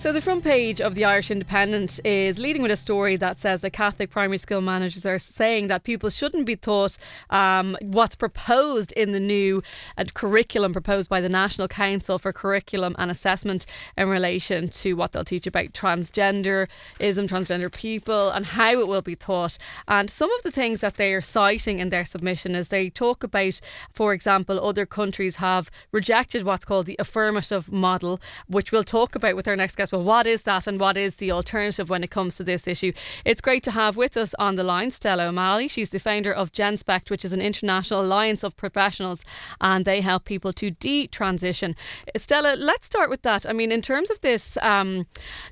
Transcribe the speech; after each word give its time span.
So, 0.00 0.14
the 0.14 0.22
front 0.22 0.44
page 0.44 0.80
of 0.80 0.94
the 0.94 1.04
Irish 1.04 1.30
Independent 1.30 2.00
is 2.06 2.38
leading 2.38 2.62
with 2.62 2.70
a 2.70 2.76
story 2.76 3.16
that 3.16 3.38
says 3.38 3.60
that 3.60 3.74
Catholic 3.74 4.08
primary 4.08 4.38
school 4.38 4.62
managers 4.62 5.04
are 5.04 5.18
saying 5.18 5.66
that 5.66 5.84
pupils 5.84 6.16
shouldn't 6.16 6.46
be 6.46 6.56
taught 6.56 6.96
um, 7.28 7.76
what's 7.82 8.16
proposed 8.16 8.92
in 8.92 9.12
the 9.12 9.20
new 9.20 9.62
uh, 9.98 10.06
curriculum 10.14 10.72
proposed 10.72 11.10
by 11.10 11.20
the 11.20 11.28
National 11.28 11.68
Council 11.68 12.18
for 12.18 12.32
Curriculum 12.32 12.96
and 12.98 13.10
Assessment 13.10 13.66
in 13.98 14.08
relation 14.08 14.70
to 14.70 14.94
what 14.94 15.12
they'll 15.12 15.22
teach 15.22 15.46
about 15.46 15.74
transgenderism, 15.74 16.68
transgender 16.98 17.70
people, 17.70 18.30
and 18.30 18.46
how 18.46 18.80
it 18.80 18.88
will 18.88 19.02
be 19.02 19.16
taught. 19.16 19.58
And 19.86 20.08
some 20.08 20.32
of 20.32 20.42
the 20.44 20.50
things 20.50 20.80
that 20.80 20.94
they 20.94 21.12
are 21.12 21.20
citing 21.20 21.78
in 21.78 21.90
their 21.90 22.06
submission 22.06 22.54
is 22.54 22.68
they 22.68 22.88
talk 22.88 23.22
about, 23.22 23.60
for 23.92 24.14
example, 24.14 24.66
other 24.66 24.86
countries 24.86 25.36
have 25.36 25.70
rejected 25.92 26.44
what's 26.44 26.64
called 26.64 26.86
the 26.86 26.96
affirmative 26.98 27.70
model, 27.70 28.18
which 28.48 28.72
we'll 28.72 28.82
talk 28.82 29.14
about 29.14 29.36
with 29.36 29.46
our 29.46 29.56
next 29.56 29.76
guest 29.76 29.89
well, 29.92 30.02
what 30.02 30.26
is 30.26 30.44
that 30.44 30.66
and 30.66 30.80
what 30.80 30.96
is 30.96 31.16
the 31.16 31.30
alternative 31.30 31.90
when 31.90 32.04
it 32.04 32.10
comes 32.10 32.36
to 32.36 32.44
this 32.44 32.66
issue? 32.66 32.92
It's 33.24 33.40
great 33.40 33.62
to 33.64 33.70
have 33.72 33.96
with 33.96 34.16
us 34.16 34.34
on 34.38 34.54
the 34.54 34.64
line 34.64 34.90
Stella 34.90 35.26
O'Malley. 35.26 35.68
She's 35.68 35.90
the 35.90 35.98
founder 35.98 36.32
of 36.32 36.52
GenSpect, 36.52 37.10
which 37.10 37.24
is 37.24 37.32
an 37.32 37.40
international 37.40 38.02
alliance 38.02 38.42
of 38.42 38.56
professionals, 38.56 39.24
and 39.60 39.84
they 39.84 40.00
help 40.00 40.24
people 40.24 40.52
to 40.54 40.70
de-transition. 40.70 41.76
Stella, 42.16 42.54
let's 42.56 42.86
start 42.86 43.10
with 43.10 43.22
that. 43.22 43.46
I 43.46 43.52
mean, 43.52 43.72
in 43.72 43.82
terms 43.82 44.10
of 44.10 44.20
this 44.20 44.56
um, 44.62 45.06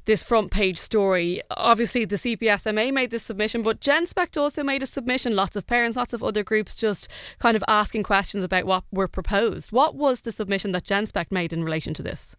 this 0.04 0.22
front 0.22 0.50
page 0.50 0.78
story, 0.78 1.40
obviously 1.50 2.04
the 2.04 2.16
CPSMA 2.16 2.92
made 2.92 3.10
this 3.10 3.22
submission, 3.22 3.62
but 3.62 3.80
GenSpect 3.80 4.40
also 4.40 4.62
made 4.62 4.82
a 4.82 4.86
submission. 4.86 5.36
Lots 5.36 5.56
of 5.56 5.66
parents, 5.66 5.96
lots 5.96 6.12
of 6.12 6.22
other 6.22 6.44
groups 6.44 6.74
just 6.76 7.08
kind 7.38 7.56
of 7.56 7.64
asking 7.68 8.02
questions 8.02 8.44
about 8.44 8.64
what 8.64 8.84
were 8.90 9.08
proposed. 9.08 9.72
What 9.72 9.94
was 9.94 10.22
the 10.22 10.32
submission 10.32 10.72
that 10.72 10.84
GenSpect 10.84 11.30
made 11.30 11.52
in 11.52 11.64
relation 11.64 11.94
to 11.94 12.02
this? 12.02 12.36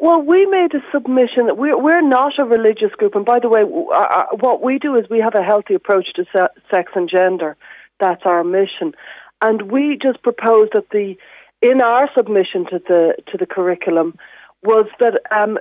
Well, 0.00 0.22
we 0.22 0.46
made 0.46 0.74
a 0.74 0.80
submission. 0.90 1.54
We're, 1.58 1.78
we're 1.78 2.00
not 2.00 2.38
a 2.38 2.44
religious 2.44 2.90
group. 2.92 3.14
And 3.14 3.24
by 3.26 3.38
the 3.38 3.50
way, 3.50 3.60
our, 3.60 4.28
what 4.40 4.62
we 4.62 4.78
do 4.78 4.96
is 4.96 5.10
we 5.10 5.20
have 5.20 5.34
a 5.34 5.42
healthy 5.42 5.74
approach 5.74 6.14
to 6.14 6.24
se- 6.32 6.60
sex 6.70 6.92
and 6.94 7.06
gender. 7.06 7.54
That's 8.00 8.22
our 8.24 8.42
mission. 8.42 8.94
And 9.42 9.70
we 9.70 9.98
just 10.02 10.22
proposed 10.22 10.72
that 10.72 10.88
the, 10.88 11.16
in 11.60 11.82
our 11.82 12.08
submission 12.14 12.64
to 12.70 12.78
the, 12.78 13.14
to 13.30 13.36
the 13.36 13.44
curriculum 13.44 14.16
was 14.62 14.86
that, 15.00 15.20
um, 15.30 15.58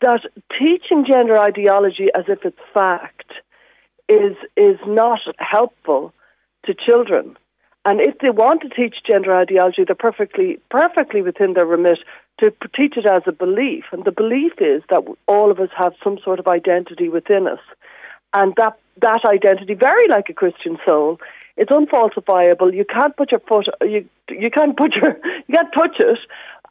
that 0.00 0.22
teaching 0.58 1.04
gender 1.06 1.38
ideology 1.38 2.08
as 2.12 2.24
if 2.26 2.44
it's 2.44 2.58
fact 2.74 3.34
is, 4.08 4.36
is 4.56 4.78
not 4.84 5.20
helpful 5.38 6.12
to 6.64 6.74
children. 6.74 7.36
And 7.86 8.00
if 8.00 8.18
they 8.18 8.30
want 8.30 8.62
to 8.62 8.68
teach 8.68 8.96
gender 9.06 9.32
ideology, 9.32 9.84
they're 9.84 9.94
perfectly, 9.94 10.58
perfectly 10.72 11.22
within 11.22 11.52
their 11.52 11.64
remit 11.64 12.00
to 12.40 12.52
teach 12.74 12.96
it 12.96 13.06
as 13.06 13.22
a 13.26 13.32
belief. 13.32 13.84
And 13.92 14.04
the 14.04 14.10
belief 14.10 14.54
is 14.58 14.82
that 14.90 15.04
all 15.28 15.52
of 15.52 15.60
us 15.60 15.70
have 15.78 15.94
some 16.02 16.18
sort 16.18 16.40
of 16.40 16.48
identity 16.48 17.08
within 17.08 17.46
us. 17.46 17.60
And 18.34 18.54
that, 18.56 18.76
that 19.00 19.24
identity, 19.24 19.74
very 19.74 20.08
like 20.08 20.28
a 20.28 20.34
Christian 20.34 20.78
soul, 20.84 21.20
it's 21.56 21.70
unfalsifiable. 21.70 22.74
You 22.74 22.84
can't 22.84 23.16
put 23.16 23.30
your 23.30 23.40
foot, 23.40 23.68
you, 23.80 24.04
you 24.28 24.50
can't 24.50 24.76
put 24.76 24.96
your, 24.96 25.16
you 25.46 25.54
can't 25.54 25.72
touch 25.72 26.00
it. 26.00 26.18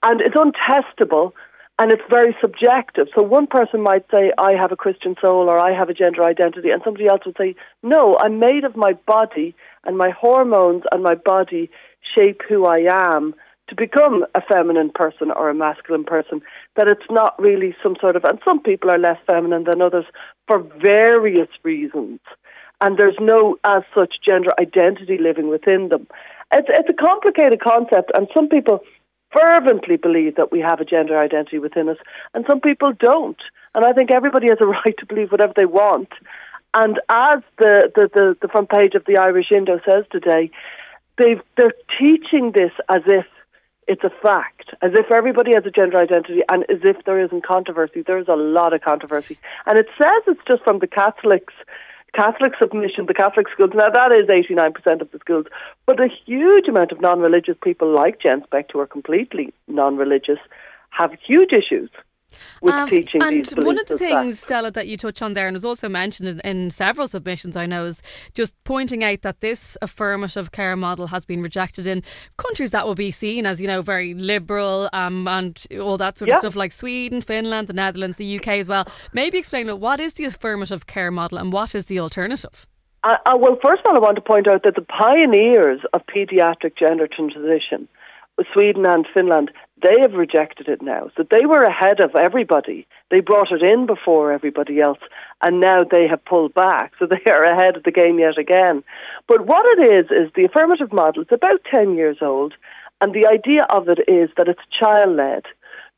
And 0.04 0.20
it's 0.20 0.36
untestable 0.36 1.32
and 1.78 1.92
it's 1.92 2.04
very 2.10 2.36
subjective. 2.40 3.08
So 3.14 3.22
one 3.22 3.48
person 3.48 3.82
might 3.82 4.06
say, 4.10 4.32
I 4.38 4.54
have 4.54 4.72
a 4.72 4.78
Christian 4.78 5.16
soul 5.20 5.50
or 5.50 5.60
I 5.60 5.78
have 5.78 5.90
a 5.90 5.94
gender 5.94 6.24
identity, 6.24 6.70
and 6.70 6.82
somebody 6.84 7.08
else 7.08 7.22
would 7.26 7.38
say, 7.38 7.56
No, 7.84 8.18
I'm 8.18 8.40
made 8.40 8.64
of 8.64 8.76
my 8.76 8.94
body, 8.94 9.56
and 9.84 9.98
my 9.98 10.10
hormones 10.10 10.84
and 10.92 11.04
my 11.04 11.16
body 11.16 11.70
shape 12.02 12.42
who 12.48 12.66
I 12.66 12.80
am 12.80 13.36
to 13.68 13.76
become 13.76 14.26
a 14.36 14.42
feminine 14.42 14.92
person 14.92 15.32
or 15.32 15.50
a 15.50 15.56
masculine 15.56 16.04
person, 16.04 16.42
that 16.76 16.88
it's 16.88 17.10
not 17.10 17.40
really 17.42 17.76
some 17.82 17.96
sort 18.00 18.16
of, 18.16 18.24
and 18.24 18.40
some 18.46 18.62
people 18.62 18.92
are 18.92 19.00
less 19.00 19.18
feminine 19.26 19.64
than 19.64 19.82
others 19.82 20.06
for 20.48 20.60
various 20.60 21.50
reasons. 21.64 22.20
And 22.80 22.98
there's 22.98 23.18
no, 23.20 23.58
as 23.64 23.84
such, 23.94 24.22
gender 24.24 24.54
identity 24.60 25.18
living 25.18 25.50
within 25.50 25.90
them. 25.90 26.08
It's, 26.52 26.68
it's 26.70 26.90
a 26.90 26.94
complicated 26.94 27.60
concept, 27.60 28.12
and 28.14 28.28
some 28.34 28.48
people 28.48 28.82
fervently 29.36 29.98
believe 29.98 30.36
that 30.36 30.52
we 30.52 30.60
have 30.62 30.80
a 30.80 30.86
gender 30.86 31.20
identity 31.20 31.60
within 31.60 31.90
us, 31.90 31.98
and 32.34 32.46
some 32.48 32.62
people 32.62 32.94
don't. 32.94 33.42
And 33.74 33.84
I 33.84 33.92
think 33.92 34.10
everybody 34.10 34.48
has 34.48 34.60
a 34.62 34.66
right 34.86 34.96
to 34.98 35.06
believe 35.06 35.32
whatever 35.32 35.54
they 35.56 35.66
want. 35.66 36.10
And 36.74 37.00
as 37.10 37.42
the, 37.58 37.92
the, 37.96 38.10
the, 38.14 38.38
the 38.42 38.48
front 38.48 38.70
page 38.70 38.96
of 38.96 39.06
the 39.06 39.18
Irish 39.18 39.52
Indo 39.52 39.80
says 39.86 40.06
today, 40.12 40.52
they've, 41.18 41.42
they're 41.56 41.74
teaching 41.98 42.52
this 42.52 42.72
as 42.90 43.02
if 43.06 43.26
it's 43.88 44.04
a 44.04 44.10
fact, 44.10 44.74
as 44.82 44.92
if 44.94 45.12
everybody 45.12 45.54
has 45.54 45.66
a 45.66 45.72
gender 45.72 46.00
identity 46.00 46.42
and 46.50 46.64
as 46.70 46.80
if 46.84 47.06
there 47.06 47.24
isn't 47.24 47.46
controversy. 47.46 48.02
There's 48.02 48.28
a 48.28 48.36
lot 48.36 48.74
of 48.74 48.82
controversy. 48.82 49.38
And 49.66 49.78
it 49.78 49.88
says 49.98 50.24
it's 50.28 50.42
just 50.48 50.64
from 50.64 50.80
the 50.80 50.88
Catholics, 50.88 51.54
Catholic 52.16 52.54
submission, 52.58 53.06
the 53.08 53.14
Catholic 53.14 53.48
schools. 53.50 53.72
Now, 53.74 53.90
that 53.90 54.12
is 54.12 54.28
89% 54.28 55.02
of 55.02 55.12
the 55.12 55.20
schools. 55.20 55.46
But 55.86 56.00
a 56.00 56.08
huge 56.26 56.68
amount 56.68 56.92
of 56.92 57.02
non-religious 57.02 57.58
people 57.62 57.94
like 57.94 58.22
GenSpect, 58.22 58.72
who 58.72 58.80
are 58.80 58.88
completely 58.88 59.54
non-religious, 59.68 60.40
have 60.92 61.12
huge 61.28 61.52
issues 61.52 61.90
with 62.62 62.74
um, 62.74 62.90
teaching 62.90 63.22
and 63.22 63.48
one 63.58 63.80
of 63.80 63.88
the 63.88 63.98
things, 63.98 64.40
that. 64.40 64.46
Stella, 64.46 64.72
that 64.72 64.88
you 64.88 64.98
touch 64.98 65.22
on 65.22 65.34
there, 65.34 65.48
and 65.48 65.56
was 65.56 65.66
also 65.66 65.90
mentioned 65.90 66.30
in, 66.30 66.40
in, 66.42 66.70
several 66.70 67.08
submissions, 67.08 67.56
I 67.56 67.66
know, 67.66 67.86
is 67.86 68.02
just 68.34 68.54
pointing 68.64 69.04
out 69.04 69.22
that 69.22 69.42
this 69.42 69.78
affirmative 69.82 70.52
care 70.52 70.76
model 70.76 71.08
has 71.08 71.26
been 71.26 71.42
rejected 71.42 71.88
in 71.88 72.04
countries 72.38 72.72
that 72.72 72.86
will 72.86 72.96
be 72.96 73.12
seen 73.12 73.46
as, 73.46 73.62
you 73.62 73.68
know, 73.68 73.82
very 73.82 74.14
liberal 74.14 74.90
um, 74.94 75.28
and 75.28 75.66
all 75.80 75.98
that 75.98 76.18
sort 76.18 76.30
yeah. 76.30 76.36
of 76.36 76.40
stuff, 76.42 76.56
like 76.56 76.72
Sweden, 76.72 77.22
Finland, 77.22 77.68
the 77.68 77.74
Netherlands, 77.74 78.18
the 78.18 78.40
UK 78.40 78.48
as 78.48 78.68
well. 78.68 78.86
Maybe 79.14 79.38
explain 79.38 79.68
what 79.80 80.00
is 80.00 80.16
the 80.16 80.26
affirmative 80.26 80.88
care 80.88 81.12
model 81.12 81.38
and 81.38 81.52
what 81.52 81.76
is 81.76 81.86
the 81.88 82.00
alternative? 82.00 82.68
Uh, 83.04 83.18
uh, 83.26 83.38
well, 83.38 83.58
first 83.62 83.82
of 83.82 83.86
all, 83.86 83.96
I 83.96 84.00
want 84.00 84.16
to 84.16 84.22
point 84.22 84.48
out 84.48 84.64
that 84.64 84.76
the 84.76 84.82
pioneers 84.82 85.82
of 85.94 86.02
paediatric 86.08 86.76
gender 86.76 87.08
transition 87.08 87.88
Sweden 88.52 88.86
and 88.86 89.08
Finland, 89.14 89.52
they 89.82 90.00
have 90.00 90.14
rejected 90.14 90.68
it 90.68 90.82
now. 90.82 91.10
So 91.18 91.24
they 91.30 91.46
were 91.46 91.64
ahead 91.64 92.00
of 92.00 92.16
everybody. 92.16 92.88
They 93.12 93.20
brought 93.20 93.52
it 93.52 93.62
in 93.62 93.86
before 93.86 94.32
everybody 94.32 94.80
else, 94.80 95.00
and 95.42 95.60
now 95.60 95.84
they 95.84 96.08
have 96.08 96.24
pulled 96.24 96.54
back. 96.54 96.94
So 96.98 97.06
they 97.08 97.30
are 97.30 97.44
ahead 97.44 97.76
of 97.76 97.84
the 97.84 97.92
game 97.92 98.20
yet 98.20 98.38
again. 98.38 98.84
But 99.28 99.46
what 99.46 99.66
it 99.78 99.82
is, 99.82 100.06
is 100.12 100.32
the 100.34 100.46
affirmative 100.46 100.94
model. 100.94 101.24
It's 101.24 101.32
about 101.32 101.64
10 101.70 101.96
years 101.96 102.18
old, 102.22 102.54
and 103.02 103.14
the 103.14 103.26
idea 103.26 103.64
of 103.70 103.90
it 103.90 104.00
is 104.08 104.30
that 104.38 104.48
it's 104.48 104.62
child 104.72 105.18
led. 105.18 105.44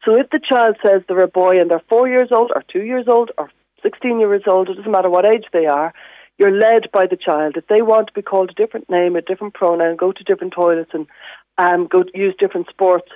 So 0.03 0.15
if 0.15 0.29
the 0.29 0.39
child 0.39 0.77
says 0.81 1.01
they're 1.07 1.21
a 1.21 1.27
boy 1.27 1.59
and 1.59 1.69
they're 1.69 1.81
four 1.89 2.07
years 2.07 2.31
old, 2.31 2.51
or 2.55 2.63
two 2.67 2.83
years 2.83 3.07
old, 3.07 3.31
or 3.37 3.51
16 3.83 4.19
years 4.19 4.43
old, 4.47 4.69
it 4.69 4.75
doesn't 4.75 4.91
matter 4.91 5.09
what 5.09 5.25
age 5.25 5.45
they 5.53 5.65
are, 5.65 5.93
you're 6.37 6.51
led 6.51 6.91
by 6.91 7.07
the 7.07 7.17
child. 7.17 7.57
If 7.57 7.67
they 7.67 7.81
want 7.81 8.07
to 8.07 8.13
be 8.13 8.21
called 8.21 8.51
a 8.51 8.53
different 8.53 8.89
name, 8.89 9.15
a 9.15 9.21
different 9.21 9.53
pronoun, 9.53 9.95
go 9.95 10.11
to 10.11 10.23
different 10.23 10.53
toilets 10.53 10.91
and 10.93 11.07
um, 11.57 11.87
go 11.87 12.03
use 12.13 12.35
different 12.37 12.69
sports 12.69 13.11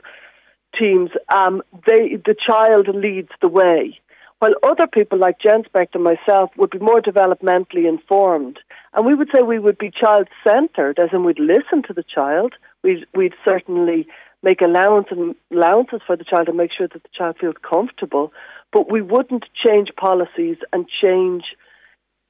teams, 0.77 1.11
um, 1.29 1.61
they, 1.85 2.15
the 2.15 2.35
child 2.35 2.87
leads 2.87 3.31
the 3.41 3.47
way. 3.47 3.99
While 4.39 4.55
other 4.63 4.87
people 4.87 5.19
like 5.19 5.39
GenSpect 5.39 5.93
and 5.93 6.03
myself 6.03 6.49
would 6.57 6.71
be 6.71 6.79
more 6.79 6.99
developmentally 7.01 7.87
informed. 7.87 8.59
And 8.93 9.05
we 9.05 9.13
would 9.13 9.29
say 9.31 9.43
we 9.43 9.59
would 9.59 9.77
be 9.77 9.91
child-centred, 9.91 10.97
as 10.97 11.09
in 11.13 11.23
we'd 11.23 11.39
listen 11.39 11.83
to 11.83 11.93
the 11.93 12.03
child. 12.03 12.55
We'd, 12.81 13.05
we'd 13.13 13.35
certainly 13.45 14.07
make 14.41 14.61
allowance 14.61 15.07
and 15.11 15.35
allowances 15.51 16.01
for 16.07 16.15
the 16.15 16.23
child 16.23 16.47
and 16.47 16.57
make 16.57 16.71
sure 16.71 16.88
that 16.88 17.03
the 17.03 17.09
child 17.13 17.38
feels 17.39 17.55
comfortable. 17.61 18.33
But 18.73 18.91
we 18.91 19.01
wouldn't 19.01 19.45
change 19.53 19.95
policies 19.95 20.57
and 20.73 20.88
change 20.88 21.55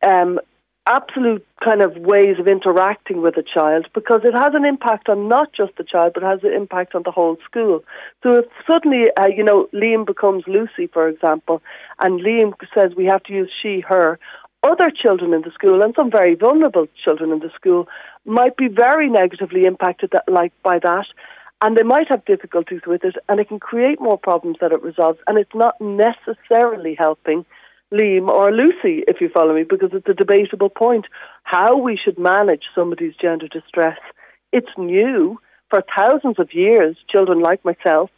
um, 0.03 0.39
absolute 0.91 1.45
kind 1.63 1.81
of 1.81 1.95
ways 1.97 2.37
of 2.37 2.47
interacting 2.47 3.21
with 3.21 3.37
a 3.37 3.43
child 3.43 3.87
because 3.93 4.21
it 4.23 4.33
has 4.33 4.53
an 4.53 4.65
impact 4.65 5.07
on 5.07 5.27
not 5.27 5.53
just 5.53 5.75
the 5.77 5.83
child 5.83 6.11
but 6.13 6.23
has 6.23 6.43
an 6.43 6.51
impact 6.53 6.93
on 6.95 7.03
the 7.03 7.11
whole 7.11 7.37
school. 7.45 7.83
So 8.23 8.39
if 8.39 8.45
suddenly, 8.67 9.05
uh, 9.15 9.27
you 9.27 9.43
know, 9.43 9.69
Liam 9.73 10.05
becomes 10.05 10.43
Lucy, 10.47 10.87
for 10.87 11.07
example, 11.07 11.61
and 11.99 12.19
Liam 12.19 12.53
says 12.73 12.91
we 12.95 13.05
have 13.05 13.23
to 13.23 13.33
use 13.33 13.51
she, 13.61 13.79
her, 13.81 14.19
other 14.63 14.91
children 14.91 15.33
in 15.33 15.41
the 15.41 15.51
school 15.51 15.81
and 15.81 15.95
some 15.95 16.11
very 16.11 16.35
vulnerable 16.35 16.87
children 17.03 17.31
in 17.31 17.39
the 17.39 17.51
school 17.55 17.87
might 18.25 18.57
be 18.57 18.67
very 18.67 19.09
negatively 19.09 19.65
impacted 19.65 20.11
that, 20.11 20.23
like 20.27 20.53
by 20.61 20.77
that 20.77 21.07
and 21.61 21.77
they 21.77 21.83
might 21.83 22.07
have 22.07 22.25
difficulties 22.25 22.81
with 22.85 23.03
it 23.03 23.15
and 23.29 23.39
it 23.39 23.47
can 23.47 23.59
create 23.59 24.01
more 24.01 24.17
problems 24.17 24.57
that 24.61 24.71
it 24.71 24.81
resolves 24.83 25.19
and 25.27 25.37
it's 25.37 25.55
not 25.55 25.79
necessarily 25.79 26.95
helping 26.95 27.45
Liam 27.93 28.27
or 28.29 28.51
Lucy, 28.51 29.03
if 29.07 29.19
you 29.19 29.29
follow 29.29 29.53
me, 29.53 29.63
because 29.63 29.89
it's 29.93 30.07
a 30.07 30.13
debatable 30.13 30.69
point. 30.69 31.05
How 31.43 31.77
we 31.77 31.97
should 31.97 32.17
manage 32.17 32.63
somebody's 32.73 33.15
gender 33.15 33.47
distress. 33.47 33.99
It's 34.51 34.71
new. 34.77 35.39
For 35.69 35.83
thousands 35.95 36.39
of 36.39 36.53
years, 36.53 36.97
children 37.09 37.39
like 37.39 37.63
myself, 37.65 38.09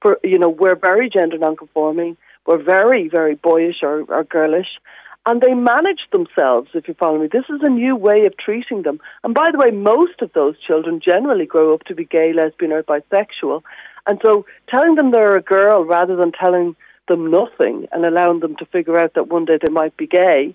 for, 0.00 0.18
you 0.22 0.38
know, 0.38 0.48
we're 0.48 0.76
very 0.76 1.08
gender 1.08 1.38
nonconforming. 1.38 2.16
We're 2.46 2.62
very, 2.62 3.08
very 3.08 3.34
boyish 3.34 3.82
or, 3.82 4.04
or 4.08 4.24
girlish. 4.24 4.78
and 5.26 5.40
they 5.40 5.54
manage 5.54 6.02
themselves, 6.12 6.70
if 6.72 6.86
you 6.86 6.94
follow 6.94 7.18
me. 7.18 7.26
This 7.26 7.44
is 7.50 7.60
a 7.62 7.68
new 7.68 7.96
way 7.96 8.26
of 8.26 8.36
treating 8.38 8.82
them. 8.82 9.00
And 9.24 9.34
by 9.34 9.50
the 9.50 9.58
way, 9.58 9.72
most 9.72 10.22
of 10.22 10.32
those 10.32 10.54
children 10.64 11.00
generally 11.04 11.46
grow 11.46 11.74
up 11.74 11.82
to 11.84 11.96
be 11.96 12.04
gay, 12.04 12.32
lesbian, 12.32 12.72
or 12.72 12.84
bisexual. 12.84 13.62
And 14.06 14.20
so 14.22 14.46
telling 14.68 14.94
them 14.94 15.10
they're 15.10 15.36
a 15.36 15.42
girl 15.42 15.84
rather 15.84 16.14
than 16.14 16.30
telling 16.30 16.76
them 17.08 17.30
nothing 17.30 17.86
and 17.92 18.04
allowing 18.04 18.40
them 18.40 18.56
to 18.56 18.66
figure 18.66 18.98
out 18.98 19.14
that 19.14 19.28
one 19.28 19.44
day 19.44 19.58
they 19.62 19.72
might 19.72 19.96
be 19.96 20.06
gay 20.06 20.54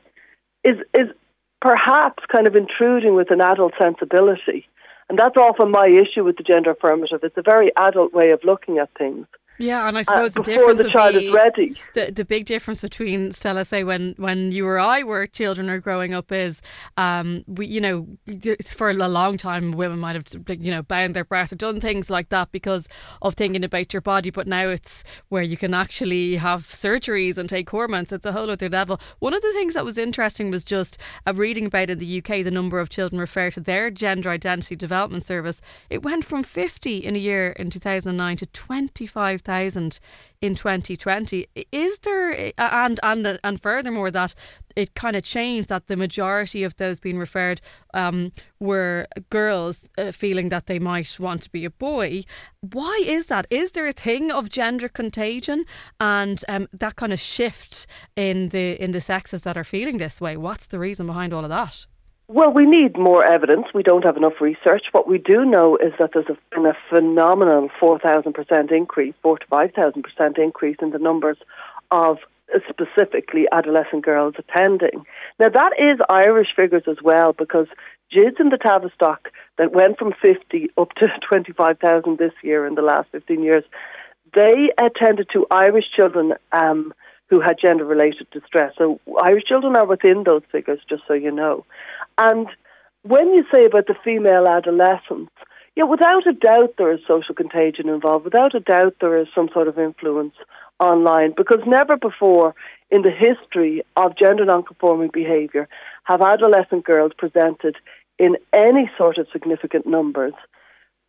is, 0.64 0.78
is 0.94 1.08
perhaps 1.62 2.24
kind 2.32 2.48
of 2.48 2.56
intruding 2.56 3.16
with 3.16 3.32
an 3.32 3.42
adult 3.42 3.74
sensibility. 3.78 4.68
And 5.10 5.20
that's 5.20 5.38
often 5.38 5.72
my 5.72 5.88
issue 5.88 6.24
with 6.24 6.38
the 6.38 6.44
gender 6.44 6.72
affirmative. 6.72 7.20
It's 7.24 7.38
a 7.38 7.42
very 7.42 7.72
adult 7.76 8.14
way 8.14 8.32
of 8.32 8.44
looking 8.44 8.78
at 8.78 8.90
things. 8.98 9.28
Yeah, 9.62 9.88
and 9.88 9.96
I 9.96 10.02
uh, 10.02 10.04
suppose 10.04 10.36
uh, 10.36 10.42
the 10.42 10.52
difference 10.52 10.82
the 10.82 10.90
child 10.90 11.16
is 11.16 11.32
ready. 11.32 11.76
The 11.94 12.12
the 12.12 12.26
big 12.26 12.46
difference 12.46 12.82
between 12.82 13.32
Stella 13.32 13.64
say 13.64 13.84
when 13.84 14.16
when 14.18 14.52
you 14.52 14.66
or 14.66 14.80
I 14.80 15.04
were 15.04 15.28
children 15.28 15.70
or 15.70 15.80
growing 15.80 16.14
up 16.14 16.32
is, 16.32 16.62
um, 16.98 17.44
we 17.48 17.68
you 17.68 17.80
know 17.80 18.08
for 18.66 18.90
a 18.90 18.94
long 18.94 19.38
time 19.38 19.72
women 19.72 20.00
might 20.00 20.16
have 20.16 20.26
you 20.60 20.72
know 20.72 20.82
bound 20.82 21.14
their 21.14 21.26
breasts 21.26 21.54
or 21.54 21.58
done 21.58 21.80
things 21.80 22.10
like 22.10 22.30
that 22.30 22.52
because 22.52 22.88
of 23.22 23.36
thinking 23.36 23.64
about 23.64 23.94
your 23.94 24.02
body, 24.02 24.32
but 24.32 24.48
now 24.48 24.68
it's 24.68 25.04
where 25.30 25.44
you 25.44 25.58
can 25.58 25.74
actually 25.76 26.38
have 26.38 26.68
surgeries 26.68 27.38
and 27.38 27.48
take 27.48 27.70
hormones. 27.70 28.12
It's 28.12 28.26
a 28.26 28.32
whole 28.32 28.50
other 28.50 28.70
level. 28.70 29.00
One 29.20 29.34
of 29.34 29.42
the 29.44 29.54
things 29.54 29.76
that 29.76 29.86
was 29.86 29.98
interesting 29.98 30.50
was 30.50 30.66
just 30.66 30.98
uh, 31.28 31.34
reading 31.36 31.68
about 31.68 31.92
in 31.92 32.00
the 32.00 32.18
UK 32.18 32.44
the 32.44 32.52
number 32.52 32.80
of 32.80 32.90
children 32.90 33.20
referred 33.20 33.54
to 33.54 33.60
their 33.60 33.92
gender 33.92 34.30
identity 34.30 34.76
development 34.76 35.24
service. 35.24 35.62
It 35.90 36.02
went 36.02 36.26
from 36.26 36.42
fifty 36.42 36.98
in 36.98 37.16
a 37.16 37.20
year 37.20 37.52
in 37.52 37.70
two 37.70 37.80
thousand 37.80 38.18
nine 38.18 38.38
to 38.38 38.48
twenty 38.48 39.06
five 39.06 39.42
thousand 39.42 39.51
thousand 39.52 40.00
in 40.42 40.56
2020. 40.56 41.48
Is 41.72 42.00
there 42.00 42.52
and 42.58 43.00
and 43.04 43.40
and 43.44 43.62
furthermore 43.62 44.12
that 44.12 44.34
it 44.76 44.96
kind 44.96 45.16
of 45.16 45.24
changed 45.24 45.70
that 45.70 45.88
the 45.88 45.98
majority 45.98 46.64
of 46.64 46.76
those 46.78 47.00
being 47.00 47.20
referred 47.20 47.62
um, 47.94 48.32
were 48.60 49.08
girls 49.30 49.90
uh, 49.98 50.12
feeling 50.12 50.50
that 50.50 50.66
they 50.66 50.80
might 50.80 51.20
want 51.20 51.42
to 51.44 51.50
be 51.50 51.66
a 51.66 51.70
boy. 51.70 52.24
Why 52.62 53.04
is 53.06 53.28
that? 53.28 53.46
Is 53.50 53.72
there 53.72 53.88
a 53.88 53.92
thing 54.08 54.32
of 54.32 54.50
gender 54.50 54.90
contagion 54.90 55.66
and 56.00 56.44
um, 56.48 56.68
that 56.74 56.96
kind 56.96 57.14
of 57.14 57.20
shift 57.20 57.88
in 58.16 58.50
the 58.50 58.82
in 58.84 58.92
the 58.92 59.02
sexes 59.02 59.42
that 59.42 59.58
are 59.58 59.64
feeling 59.76 59.98
this 59.98 60.22
way? 60.22 60.38
What's 60.38 60.68
the 60.68 60.80
reason 60.80 61.08
behind 61.08 61.34
all 61.34 61.44
of 61.44 61.50
that? 61.50 61.86
Well, 62.34 62.54
we 62.54 62.66
need 62.66 62.98
more 62.98 63.26
evidence. 63.26 63.68
We 63.74 63.84
don't 63.84 64.06
have 64.06 64.16
enough 64.16 64.40
research. 64.40 64.86
What 64.94 65.06
we 65.06 65.18
do 65.18 65.44
know 65.44 65.76
is 65.76 65.92
that 66.00 66.12
there's 66.14 66.28
been 66.50 66.66
a 66.66 66.78
phenomenal 66.90 67.68
4,000% 67.78 68.72
increase, 68.72 69.14
4 69.22 69.40
to 69.40 69.46
5,000% 69.48 70.38
increase 70.40 70.78
in 70.82 70.92
the 70.92 70.98
numbers 70.98 71.36
of 71.92 72.20
specifically 72.70 73.48
adolescent 73.52 74.06
girls 74.06 74.36
attending. 74.38 75.06
Now, 75.40 75.50
that 75.50 75.74
is 75.78 76.00
Irish 76.08 76.56
figures 76.56 76.84
as 76.88 77.02
well 77.04 77.34
because 77.34 77.68
GIDS 78.10 78.40
in 78.40 78.48
the 78.48 78.58
Tavistock 78.58 79.30
that 79.58 79.74
went 79.74 80.00
from 80.00 80.14
50 80.14 80.70
up 80.78 80.94
to 81.00 81.10
25,000 81.28 82.18
this 82.18 82.32
year 82.44 82.66
in 82.66 82.76
the 82.76 82.82
last 82.82 83.10
15 83.12 83.44
years, 83.44 83.66
they 84.34 84.72
attended 84.78 85.28
to 85.34 85.48
Irish 85.52 85.92
children 85.94 86.36
um, 86.54 86.94
who 87.32 87.40
had 87.40 87.58
gender 87.58 87.86
related 87.86 88.30
distress. 88.32 88.74
So 88.78 89.00
Irish 89.24 89.46
children 89.46 89.78
are 89.78 89.86
within 89.86 90.26
those 90.26 90.44
figures, 90.52 90.82
just 90.88 91.04
so 91.08 91.14
you 91.14 91.32
know. 91.32 91.66
And 92.18 92.48
when 93.04 93.34
you 93.34 93.46
say 93.50 93.66
about 93.66 93.88
the 93.88 93.96
female 94.04 94.48
adolescents, 94.48 95.32
yeah, 95.78 95.86
without 95.86 96.28
a 96.28 96.34
doubt 96.34 96.76
there 96.78 96.92
is 96.92 97.00
social 97.08 97.34
contagion 97.34 97.88
involved. 97.88 98.26
Without 98.26 98.54
a 98.54 98.60
doubt 98.60 98.98
there 99.00 99.18
is 99.18 99.28
some 99.34 99.48
sort 99.54 99.70
of 99.70 99.80
influence 99.80 100.36
online 100.82 101.34
because 101.38 101.60
never 101.66 101.96
before 101.96 102.54
in 102.90 103.04
the 103.04 103.12
history 103.12 103.82
of 103.96 104.18
gender 104.18 104.44
nonconforming 104.44 105.12
behaviour 105.14 105.70
have 106.04 106.22
adolescent 106.22 106.84
girls 106.84 107.14
presented 107.18 107.78
in 108.20 108.36
any 108.52 108.92
sort 108.98 109.18
of 109.18 109.28
significant 109.32 109.88
numbers 109.88 110.34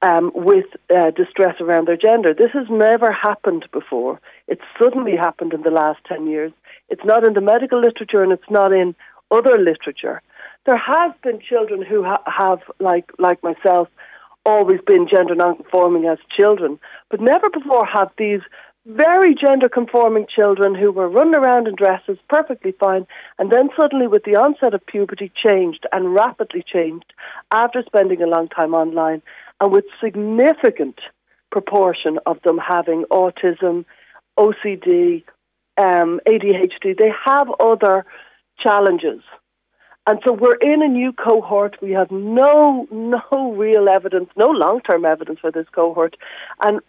um, 0.03 0.33
with 0.35 0.67
uh, 0.95 1.11
distress 1.13 1.61
around 1.61 1.87
their 1.87 1.97
gender. 1.97 2.35
This 2.35 2.51
has 2.53 2.67
never 2.69 3.13
happened 3.13 3.67
before. 3.73 4.21
It's 4.49 4.63
suddenly 4.79 5.17
happened 5.17 5.53
in 5.53 5.63
the 5.63 5.71
last 5.71 6.01
10 6.07 6.27
years. 6.27 6.53
It's 6.89 7.05
not 7.05 7.25
in 7.25 7.35
the 7.35 7.41
medical 7.41 7.81
literature 7.81 8.23
and 8.23 8.33
it's 8.33 8.51
not 8.51 8.73
in 8.73 8.95
other 9.31 9.57
literature. 9.59 10.21
There 10.67 10.77
have 10.77 11.21
been 11.23 11.41
children 11.41 11.83
who 11.83 12.05
ha- 12.05 12.23
have, 12.27 12.61
like, 12.79 13.11
like 13.19 13.43
myself, 13.43 13.89
always 14.45 14.81
been 14.85 15.09
gender 15.09 15.35
nonconforming 15.35 16.07
as 16.07 16.19
children, 16.37 16.79
but 17.11 17.21
never 17.21 17.49
before 17.49 17.87
have 17.87 18.11
these 18.19 18.41
very 18.87 19.33
gender 19.35 19.69
conforming 19.69 20.27
children 20.27 20.75
who 20.75 20.91
were 20.91 21.09
running 21.09 21.35
around 21.35 21.69
in 21.69 21.75
dresses 21.77 22.19
perfectly 22.29 22.73
fine 22.73 23.07
and 23.39 23.53
then 23.53 23.69
suddenly 23.77 24.09
with 24.09 24.25
the 24.25 24.35
onset 24.35 24.75
of 24.75 24.85
puberty 24.87 25.31
changed 25.37 25.87
and 25.93 26.13
rapidly 26.13 26.65
changed 26.67 27.13
after 27.53 27.81
spending 27.85 28.21
a 28.21 28.27
long 28.27 28.49
time 28.49 28.75
online 28.75 29.23
and 29.63 29.71
with 29.71 29.85
significant 30.03 30.99
proportion 31.53 32.19
of 32.27 32.43
them 32.43 32.59
having 32.59 33.05
autism, 33.13 33.85
OCD, 34.37 35.23
um, 35.79 36.21
ADHD. 36.27 36.99
They 36.99 37.13
have 37.25 37.47
other 37.61 38.05
challenges. 38.59 39.21
And 40.05 40.19
so 40.25 40.33
we're 40.33 40.57
in 40.57 40.83
a 40.83 40.89
new 40.89 41.13
cohort. 41.13 41.77
We 41.81 41.93
have 41.93 42.11
no 42.11 42.89
no 42.91 43.55
real 43.57 43.89
evidence, 43.89 44.31
no 44.37 44.49
long 44.49 44.81
term 44.81 45.05
evidence 45.05 45.39
for 45.39 45.53
this 45.53 45.69
cohort. 45.73 46.17
And 46.61 46.81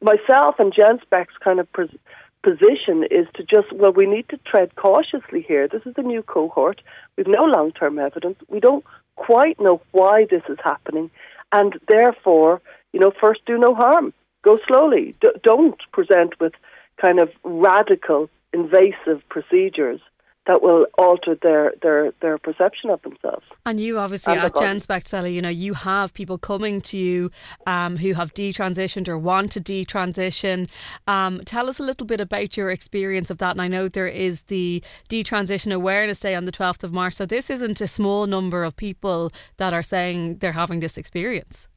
myself 0.00 0.56
and 0.58 0.74
GenSpect's 0.74 1.38
kind 1.38 1.60
of 1.60 1.70
pres- 1.72 1.96
position 2.42 3.04
is 3.12 3.28
to 3.34 3.44
just 3.44 3.72
well, 3.72 3.92
we 3.92 4.06
need 4.06 4.28
to 4.30 4.38
tread 4.38 4.74
cautiously 4.74 5.44
here. 5.46 5.68
This 5.68 5.82
is 5.86 5.94
a 5.96 6.02
new 6.02 6.24
cohort. 6.24 6.82
We've 7.16 7.28
no 7.28 7.44
long 7.44 7.70
term 7.70 8.00
evidence. 8.00 8.38
We 8.48 8.58
don't 8.58 8.84
quite 9.14 9.60
know 9.60 9.80
why 9.92 10.26
this 10.28 10.42
is 10.48 10.58
happening, 10.64 11.12
and 11.52 11.78
therefore, 11.88 12.60
you 12.92 13.00
know, 13.00 13.12
first 13.20 13.44
do 13.46 13.58
no 13.58 13.74
harm. 13.74 14.12
Go 14.42 14.58
slowly. 14.66 15.14
D- 15.20 15.28
don't 15.42 15.78
present 15.92 16.38
with 16.40 16.54
kind 17.00 17.18
of 17.20 17.30
radical, 17.44 18.28
invasive 18.52 19.22
procedures 19.28 20.00
that 20.46 20.60
will 20.60 20.86
alter 20.98 21.36
their, 21.40 21.72
their, 21.82 22.12
their 22.20 22.36
perception 22.36 22.90
of 22.90 23.00
themselves. 23.02 23.44
And 23.64 23.78
you 23.78 23.98
obviously 23.98 24.34
and 24.34 24.42
at 24.42 24.54
GenSpect 24.54 25.06
Stella, 25.06 25.28
you 25.28 25.40
know, 25.40 25.48
you 25.48 25.74
have 25.74 26.12
people 26.14 26.36
coming 26.36 26.80
to 26.82 26.98
you 26.98 27.30
um, 27.66 27.96
who 27.96 28.14
have 28.14 28.34
detransitioned 28.34 29.08
or 29.08 29.18
want 29.18 29.52
to 29.52 29.60
detransition. 29.60 30.68
Um, 31.06 31.40
tell 31.44 31.68
us 31.68 31.78
a 31.78 31.84
little 31.84 32.06
bit 32.06 32.20
about 32.20 32.56
your 32.56 32.70
experience 32.70 33.30
of 33.30 33.38
that. 33.38 33.52
And 33.52 33.62
I 33.62 33.68
know 33.68 33.86
there 33.86 34.08
is 34.08 34.44
the 34.44 34.82
Detransition 35.08 35.72
Awareness 35.72 36.18
Day 36.18 36.34
on 36.34 36.44
the 36.44 36.52
12th 36.52 36.82
of 36.82 36.92
March. 36.92 37.14
So 37.14 37.24
this 37.24 37.48
isn't 37.48 37.80
a 37.80 37.88
small 37.88 38.26
number 38.26 38.64
of 38.64 38.76
people 38.76 39.32
that 39.58 39.72
are 39.72 39.82
saying 39.82 40.38
they're 40.38 40.52
having 40.52 40.80
this 40.80 40.98
experience. 40.98 41.68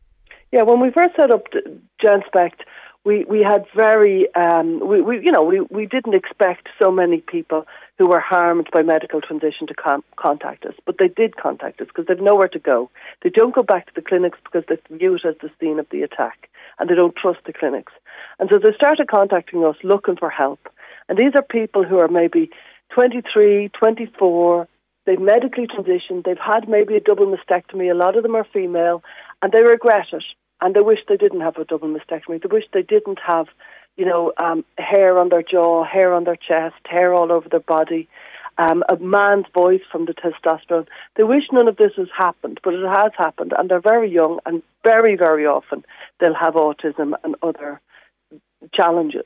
Yeah, 0.51 0.63
when 0.63 0.79
we 0.79 0.89
first 0.89 1.15
set 1.15 1.29
up 1.29 1.43
GenSpect, 2.01 2.61
we, 3.03 3.23
we 3.25 3.43
had 3.43 3.65
very, 3.75 4.27
um, 4.35 4.79
we, 4.85 5.01
we, 5.01 5.23
you 5.23 5.31
know, 5.31 5.43
we, 5.43 5.61
we 5.69 5.85
didn't 5.85 6.15
expect 6.15 6.69
so 6.79 6.91
many 6.91 7.21
people 7.21 7.67
who 7.97 8.07
were 8.07 8.19
harmed 8.19 8.67
by 8.73 8.81
medical 8.81 9.21
transition 9.21 9.67
to 9.67 9.73
com- 9.73 10.03
contact 10.17 10.65
us. 10.65 10.73
But 10.85 10.97
they 10.99 11.07
did 11.07 11.37
contact 11.37 11.79
us 11.79 11.87
because 11.87 12.05
they've 12.07 12.19
nowhere 12.19 12.49
to 12.49 12.59
go. 12.59 12.89
They 13.23 13.29
don't 13.29 13.55
go 13.55 13.63
back 13.63 13.87
to 13.87 13.93
the 13.95 14.01
clinics 14.01 14.37
because 14.43 14.63
they 14.67 14.97
view 14.97 15.15
it 15.15 15.25
as 15.25 15.35
the 15.41 15.49
scene 15.59 15.79
of 15.79 15.87
the 15.91 16.01
attack 16.01 16.49
and 16.79 16.89
they 16.89 16.95
don't 16.95 17.15
trust 17.15 17.39
the 17.45 17.53
clinics. 17.53 17.93
And 18.39 18.49
so 18.49 18.59
they 18.59 18.75
started 18.75 19.07
contacting 19.07 19.63
us 19.63 19.77
looking 19.83 20.17
for 20.17 20.29
help. 20.29 20.59
And 21.07 21.17
these 21.17 21.35
are 21.35 21.41
people 21.41 21.83
who 21.83 21.99
are 21.99 22.07
maybe 22.07 22.49
23, 22.93 23.69
24, 23.69 24.67
they've 25.05 25.19
medically 25.19 25.67
transitioned, 25.67 26.25
they've 26.25 26.37
had 26.37 26.67
maybe 26.67 26.95
a 26.95 26.99
double 26.99 27.27
mastectomy, 27.27 27.91
a 27.91 27.95
lot 27.95 28.17
of 28.17 28.23
them 28.23 28.35
are 28.35 28.47
female, 28.51 29.03
and 29.41 29.51
they 29.51 29.59
regret 29.59 30.07
it. 30.11 30.23
And 30.61 30.73
they 30.75 30.81
wish 30.81 30.99
they 31.07 31.17
didn't 31.17 31.41
have 31.41 31.57
a 31.57 31.65
double 31.65 31.89
mastectomy. 31.89 32.41
They 32.41 32.49
wish 32.49 32.63
they 32.73 32.81
didn't 32.81 33.19
have 33.25 33.47
you 33.97 34.05
know, 34.05 34.33
um, 34.37 34.65
hair 34.77 35.17
on 35.17 35.29
their 35.29 35.43
jaw, 35.43 35.83
hair 35.83 36.13
on 36.13 36.25
their 36.25 36.35
chest, 36.35 36.75
hair 36.85 37.13
all 37.13 37.31
over 37.31 37.47
their 37.49 37.59
body, 37.59 38.07
um, 38.57 38.83
a 38.89 38.97
man's 38.97 39.45
voice 39.53 39.81
from 39.91 40.05
the 40.05 40.13
testosterone. 40.13 40.87
They 41.15 41.23
wish 41.23 41.43
none 41.51 41.67
of 41.67 41.77
this 41.77 41.91
has 41.97 42.07
happened, 42.15 42.59
but 42.63 42.73
it 42.73 42.85
has 42.85 43.11
happened, 43.17 43.53
and 43.57 43.69
they're 43.69 43.79
very 43.79 44.09
young, 44.09 44.39
and 44.45 44.61
very, 44.83 45.15
very 45.15 45.45
often 45.45 45.83
they'll 46.19 46.33
have 46.33 46.53
autism 46.53 47.13
and 47.23 47.35
other 47.41 47.81
challenges. 48.73 49.25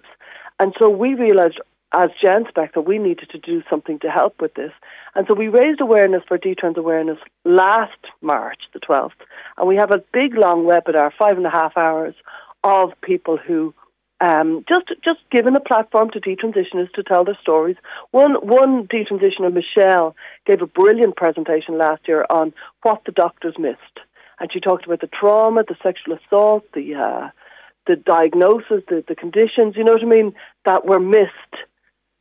And 0.59 0.73
so 0.77 0.89
we 0.89 1.13
realised 1.13 1.59
as 1.91 2.09
GenSpect 2.23 2.73
that 2.73 2.81
we 2.81 2.99
needed 2.99 3.29
to 3.31 3.39
do 3.39 3.63
something 3.69 3.97
to 3.99 4.11
help 4.11 4.39
with 4.39 4.53
this. 4.53 4.71
And 5.15 5.25
so 5.27 5.33
we 5.33 5.47
raised 5.47 5.81
awareness 5.81 6.21
for 6.27 6.37
Detrans 6.37 6.77
Awareness 6.77 7.17
last 7.45 7.97
March, 8.21 8.59
the 8.73 8.79
12th, 8.79 9.11
and 9.57 9.67
we 9.67 9.75
have 9.75 9.91
a 9.91 10.03
big 10.13 10.35
long 10.35 10.65
webinar, 10.65 11.11
five 11.17 11.37
and 11.37 11.47
a 11.47 11.51
half 11.51 11.77
hours, 11.77 12.13
of 12.63 12.91
people 13.01 13.37
who 13.37 13.73
um, 14.21 14.65
just 14.67 14.87
just 15.03 15.19
given 15.31 15.55
a 15.55 15.59
platform 15.59 16.09
to 16.11 16.19
detransitioners 16.19 16.91
to 16.93 17.03
tell 17.03 17.23
their 17.23 17.37
stories. 17.41 17.77
One 18.11 18.35
one 18.35 18.87
detransitioner, 18.87 19.53
Michelle, 19.53 20.15
gave 20.45 20.61
a 20.61 20.67
brilliant 20.67 21.15
presentation 21.15 21.77
last 21.77 22.07
year 22.07 22.25
on 22.29 22.53
what 22.81 23.03
the 23.05 23.11
doctors 23.11 23.55
missed, 23.57 23.99
and 24.39 24.51
she 24.51 24.59
talked 24.59 24.85
about 24.85 25.01
the 25.01 25.07
trauma, 25.07 25.63
the 25.63 25.77
sexual 25.81 26.17
assault, 26.17 26.65
the 26.73 26.95
uh, 26.95 27.29
the 27.87 27.95
diagnosis, 27.95 28.83
the, 28.87 29.03
the 29.07 29.15
conditions. 29.15 29.75
You 29.75 29.83
know 29.83 29.93
what 29.93 30.03
I 30.03 30.05
mean 30.05 30.33
that 30.65 30.85
were 30.85 30.99
missed 30.99 31.63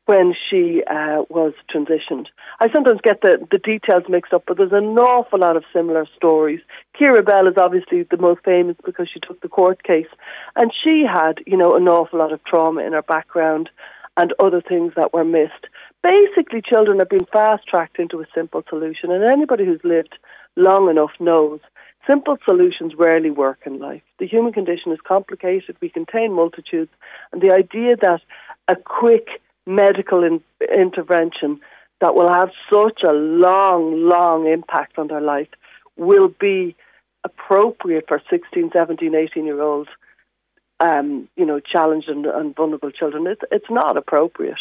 when 0.09 0.35
she 0.49 0.83
uh, 0.85 1.23
was 1.29 1.53
transitioned. 1.71 2.29
I 2.61 2.73
sometimes 2.73 3.03
get 3.03 3.21
the, 3.21 3.47
the 3.51 3.59
details 3.59 4.05
mixed 4.09 4.33
up, 4.33 4.45
but 4.47 4.57
there's 4.57 4.73
an 4.73 4.97
awful 4.97 5.41
lot 5.41 5.59
of 5.59 5.65
similar 5.71 6.07
stories. 6.17 6.61
Keira 6.99 7.23
Bell 7.23 7.47
is 7.47 7.59
obviously 7.59 8.05
the 8.05 8.17
most 8.17 8.43
famous 8.43 8.77
because 8.87 9.07
she 9.13 9.21
took 9.21 9.39
the 9.43 9.51
court 9.51 9.83
case, 9.83 10.09
and 10.57 10.73
she 10.73 11.05
had, 11.05 11.41
you 11.47 11.59
know, 11.59 11.77
an 11.77 11.87
awful 11.89 12.21
lot 12.21 12.33
of 12.33 12.43
trauma 12.45 12.81
in 12.81 12.95
her 12.95 13.03
background 13.03 13.69
and 14.17 14.33
other 14.39 14.63
things 14.63 14.95
that 14.97 15.13
were 15.13 15.25
missed. 15.25 15.67
Basically, 16.03 16.63
children 16.63 17.01
have 17.01 17.11
been 17.11 17.27
fast 17.27 17.67
tracked 17.69 17.99
into 17.99 18.23
a 18.23 18.27
simple 18.35 18.65
solution, 18.67 19.13
and 19.13 19.23
anybody 19.23 19.67
who's 19.67 19.85
lived 19.85 20.15
long 20.57 20.89
enough 20.89 21.13
knows 21.21 21.61
simple 22.07 22.39
solutions 22.47 22.95
rarely 22.97 23.31
work 23.31 23.59
in 23.67 23.79
life. 23.79 24.01
The 24.21 24.27
human 24.27 24.55
condition 24.55 24.91
is 24.91 25.01
complicated, 25.07 25.77
we 25.83 25.91
contain 25.91 26.33
multitudes, 26.33 26.93
and 27.31 27.43
the 27.43 27.51
idea 27.51 27.95
that 27.97 28.23
a 28.69 28.77
quick 28.77 29.43
medical 29.69 30.25
in- 30.25 30.43
intervention 30.75 31.61
that 32.01 32.15
will 32.15 32.29
have 32.29 32.51
such 32.71 33.03
a 33.03 33.13
long, 33.13 34.03
long 34.09 34.47
impact 34.47 34.99
on 34.99 35.09
their 35.09 35.21
life 35.21 35.49
will 35.97 36.29
be 36.29 36.75
appropriate 37.25 38.07
for 38.09 38.23
16, 38.31 38.71
17, 38.73 39.15
18 39.15 39.45
year 39.45 39.61
olds, 39.61 39.91
um, 40.81 41.29
you 41.37 41.45
know, 41.45 41.61
challenged 41.61 42.09
and, 42.09 42.25
and 42.27 42.55
vulnerable 42.55 42.91
children. 42.91 43.27
It's, 43.27 43.43
it's 43.51 43.71
not 43.71 43.97
appropriate. 43.97 44.61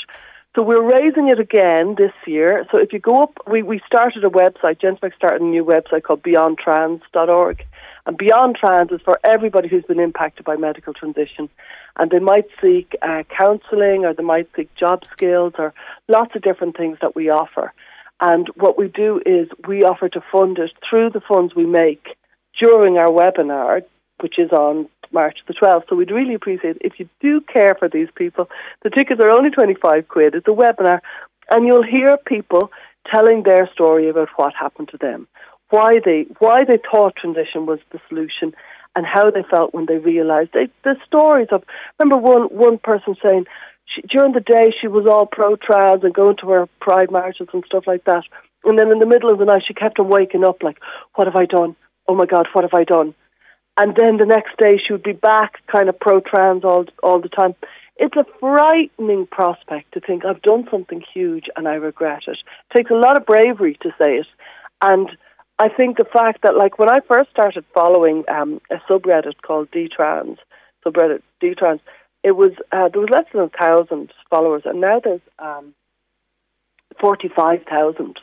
So 0.56 0.64
we're 0.64 0.82
raising 0.82 1.28
it 1.28 1.40
again 1.40 1.96
this 1.98 2.14
year. 2.26 2.66
So 2.72 2.78
if 2.80 2.92
you 2.92 2.98
go 2.98 3.22
up, 3.22 3.38
we, 3.48 3.62
we 3.62 3.80
started 3.86 4.24
a 4.24 4.30
website, 4.30 4.82
Genspect 4.82 5.16
started 5.16 5.42
a 5.42 5.46
new 5.46 5.64
website 5.64 6.04
called 6.04 6.24
beyondtrans.org. 6.24 7.64
And 8.08 8.18
Beyond 8.18 8.56
Trans 8.56 8.92
is 8.92 9.02
for 9.02 9.20
everybody 9.26 9.68
who's 9.68 9.84
been 9.84 10.00
impacted 10.00 10.46
by 10.46 10.56
medical 10.56 10.94
transition. 10.94 11.50
And 11.98 12.10
they 12.10 12.20
might 12.20 12.46
seek 12.62 12.96
uh, 13.02 13.24
counselling 13.30 14.06
or 14.06 14.14
they 14.14 14.24
might 14.24 14.48
seek 14.56 14.74
job 14.76 15.04
skills 15.12 15.54
or 15.58 15.74
lots 16.08 16.34
of 16.34 16.42
different 16.42 16.78
things 16.78 16.98
that 17.02 17.18
we 17.18 17.30
offer. 17.30 17.74
And 18.22 18.48
what 18.56 18.78
we 18.78 18.88
do 18.88 19.22
is 19.26 19.50
we 19.68 19.84
offer 19.84 20.08
to 20.08 20.24
fund 20.32 20.58
it 20.58 20.72
through 20.90 21.10
the 21.10 21.20
funds 21.20 21.54
we 21.54 21.66
make 21.66 22.16
during 22.58 22.98
our 22.98 23.10
webinar, 23.10 23.84
which 24.22 24.40
is 24.40 24.52
on 24.54 24.88
March 25.12 25.40
the 25.46 25.54
12th. 25.54 25.90
So 25.90 25.98
we'd 25.98 26.10
really 26.10 26.34
appreciate 26.34 26.78
if 26.80 27.02
you 27.02 27.10
do 27.20 27.42
care 27.42 27.76
for 27.76 27.90
these 27.90 28.10
people. 28.16 28.50
The 28.84 28.90
tickets 28.90 29.20
are 29.20 29.30
only 29.30 29.50
25 29.50 30.08
quid. 30.08 30.34
It's 30.34 30.48
a 30.48 30.52
webinar 30.52 31.02
and 31.50 31.68
you'll 31.68 31.84
hear 31.84 32.16
people 32.16 32.72
telling 33.06 33.44
their 33.44 33.70
story 33.72 34.08
about 34.08 34.30
what 34.38 34.54
happened 34.54 34.90
to 34.90 34.98
them, 34.98 35.28
why 35.70 36.00
they 36.04 36.26
why 36.40 36.64
they 36.64 36.80
thought 36.90 37.16
transition 37.16 37.66
was 37.66 37.80
the 37.92 38.00
solution 38.08 38.54
and 38.96 39.06
how 39.06 39.30
they 39.30 39.44
felt 39.44 39.74
when 39.74 39.86
they 39.86 39.98
realized 39.98 40.52
they, 40.54 40.70
the 40.84 40.96
stories 41.06 41.48
of 41.52 41.64
remember 42.00 42.18
one 42.18 42.44
one 42.44 42.78
person 42.78 43.16
saying 43.22 43.46
she, 43.86 44.02
during 44.04 44.34
the 44.34 44.40
day 44.40 44.74
she 44.80 44.88
was 44.88 45.06
all 45.06 45.26
pro 45.26 45.56
trans 45.56 46.04
and 46.04 46.14
going 46.14 46.38
to 46.38 46.50
her 46.50 46.68
pride 46.80 47.12
marches 47.12 47.48
and 47.54 47.64
stuff 47.66 47.86
like 47.88 48.04
that 48.06 48.24
and 48.64 48.78
then 48.78 48.92
in 48.92 49.00
the 49.00 49.06
middle 49.06 49.32
of 49.32 49.40
the 49.40 49.46
night 49.46 49.64
she 49.66 49.74
kept 49.74 50.00
on 50.00 50.10
waking 50.10 50.44
up 50.44 50.64
like 50.64 50.80
what 51.16 51.28
have 51.28 51.36
I 51.36 51.46
done 51.46 51.76
oh 52.08 52.16
my 52.16 52.26
god 52.26 52.48
what 52.54 52.64
have 52.64 52.74
I 52.74 52.84
done 52.84 53.14
and 53.78 53.96
then 53.96 54.18
the 54.18 54.26
next 54.26 54.58
day 54.58 54.78
she 54.78 54.92
would 54.92 55.04
be 55.04 55.14
back 55.14 55.60
kind 55.68 55.88
of 55.88 56.00
pro-trans 56.00 56.66
all, 56.66 56.86
all 57.04 57.22
the 57.22 57.30
time. 57.30 57.56
It's 57.98 58.16
a 58.16 58.26
frightening 58.40 59.28
prospect 59.28 59.94
to 59.94 60.00
think 60.00 60.26
I've 60.26 60.42
done 60.42 60.68
something 60.70 61.04
huge 61.14 61.46
and 61.56 61.68
I 61.68 61.76
regret 61.76 62.24
it. 62.28 62.40
It 62.40 62.74
takes 62.74 62.92
a 62.92 62.96
lot 62.96 63.18
of 63.18 63.26
bravery 63.26 63.78
to 63.82 63.92
say 63.98 64.18
it. 64.18 64.28
And 64.82 65.10
I 65.60 65.70
think 65.70 65.98
the 65.98 66.06
fact 66.06 66.44
that, 66.44 66.56
like, 66.56 66.78
when 66.78 66.90
I 66.90 67.00
first 67.08 67.32
started 67.32 67.66
following 67.74 68.24
um, 68.28 68.62
a 68.70 68.76
subreddit 68.90 69.42
called 69.42 69.72
detrans, 69.72 70.38
subreddit 70.86 71.24
detrans, 71.42 71.80
it 72.24 72.32
was 72.32 72.52
uh, 72.72 72.90
there 72.90 73.02
was 73.02 73.10
less 73.10 73.26
than 73.34 73.42
a 73.42 73.50
thousand 73.50 74.12
followers, 74.30 74.64
and 74.66 74.82
now 74.82 75.00
there's 75.04 75.22
um, 75.40 75.74
forty-five 77.00 77.64
thousand. 77.70 78.20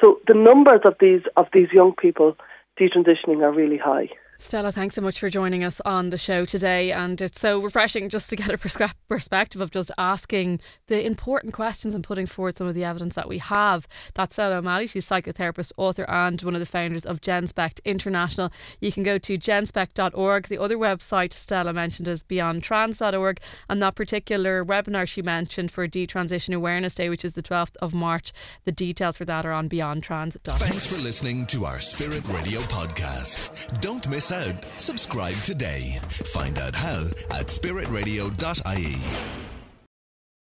So 0.00 0.20
the 0.26 0.34
numbers 0.34 0.80
of 0.84 0.96
these 1.00 1.22
of 1.36 1.46
these 1.52 1.68
young 1.72 1.94
people 1.94 2.36
detransitioning 2.78 3.42
are 3.42 3.52
really 3.52 3.78
high. 3.78 4.08
Stella, 4.44 4.72
thanks 4.72 4.96
so 4.96 5.00
much 5.00 5.18
for 5.18 5.30
joining 5.30 5.62
us 5.62 5.80
on 5.84 6.10
the 6.10 6.18
show 6.18 6.44
today. 6.44 6.90
And 6.90 7.20
it's 7.20 7.40
so 7.40 7.62
refreshing 7.62 8.08
just 8.08 8.28
to 8.30 8.36
get 8.36 8.50
a 8.50 8.58
perspective 8.58 9.60
of 9.60 9.70
just 9.70 9.90
asking 9.96 10.60
the 10.88 11.06
important 11.06 11.54
questions 11.54 11.94
and 11.94 12.02
putting 12.02 12.26
forward 12.26 12.56
some 12.56 12.66
of 12.66 12.74
the 12.74 12.84
evidence 12.84 13.14
that 13.14 13.28
we 13.28 13.38
have. 13.38 13.86
That's 14.14 14.34
Stella 14.34 14.56
O'Malley. 14.56 14.88
She's 14.88 15.06
psychotherapist, 15.06 15.72
author, 15.76 16.04
and 16.08 16.42
one 16.42 16.54
of 16.54 16.60
the 16.60 16.66
founders 16.66 17.06
of 17.06 17.20
GenSpect 17.20 17.84
International. 17.84 18.50
You 18.80 18.90
can 18.90 19.04
go 19.04 19.16
to 19.18 19.38
genspect.org. 19.38 20.48
The 20.48 20.58
other 20.58 20.76
website 20.76 21.32
Stella 21.32 21.72
mentioned 21.72 22.08
is 22.08 22.24
beyondtrans.org. 22.24 23.40
And 23.68 23.80
that 23.80 23.94
particular 23.94 24.64
webinar 24.64 25.06
she 25.06 25.22
mentioned 25.22 25.70
for 25.70 25.86
Detransition 25.86 26.54
Awareness 26.54 26.96
Day, 26.96 27.08
which 27.08 27.24
is 27.24 27.34
the 27.34 27.42
12th 27.42 27.76
of 27.80 27.94
March, 27.94 28.32
the 28.64 28.72
details 28.72 29.18
for 29.18 29.24
that 29.24 29.46
are 29.46 29.52
on 29.52 29.68
beyondtrans.org. 29.68 30.60
Thanks 30.60 30.86
for 30.86 30.98
listening 30.98 31.46
to 31.46 31.64
our 31.64 31.80
Spirit 31.80 32.26
Radio 32.28 32.60
podcast. 32.62 33.80
Don't 33.80 34.08
miss 34.08 34.31
out, 34.32 34.54
subscribe 34.76 35.36
today. 35.36 36.00
Find 36.32 36.58
out 36.58 36.74
how 36.74 37.04
at 37.30 37.48
spiritradio.ie. 37.48 39.51